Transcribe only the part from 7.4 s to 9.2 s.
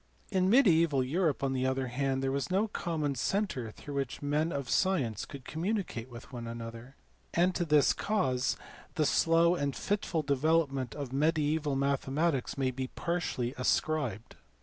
to this cause the